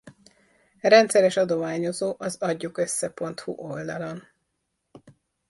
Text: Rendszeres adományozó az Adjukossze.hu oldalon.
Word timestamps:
Rendszeres 0.81 1.37
adományozó 1.37 2.15
az 2.17 2.37
Adjukossze.hu 2.39 3.51
oldalon. 3.51 4.23